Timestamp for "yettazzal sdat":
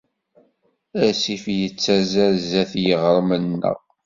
1.59-2.73